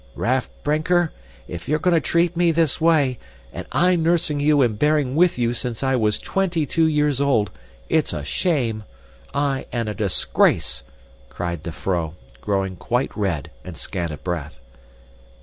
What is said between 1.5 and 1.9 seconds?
you're